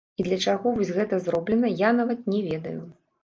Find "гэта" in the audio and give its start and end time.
0.95-1.19